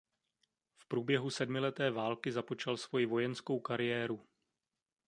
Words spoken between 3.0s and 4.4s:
vojenskou kariéru.